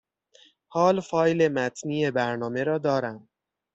حال 0.67 0.99
فایل 1.01 1.47
متنی 1.47 2.11
برنامه 2.11 2.63
را 2.63 2.77
دارم. 2.77 3.29